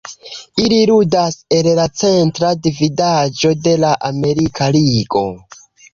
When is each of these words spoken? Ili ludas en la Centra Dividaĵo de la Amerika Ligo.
Ili 0.61 0.77
ludas 0.91 1.35
en 1.57 1.69
la 1.81 1.85
Centra 2.03 2.51
Dividaĵo 2.69 3.53
de 3.69 3.77
la 3.85 3.95
Amerika 4.13 4.71
Ligo. 4.79 5.25